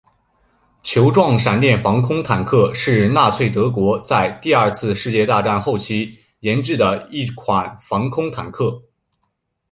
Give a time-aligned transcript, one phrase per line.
[0.81, 8.81] 球状闪电防空坦克是纳粹德国在第二次世界大战后期研制的一款防空坦克。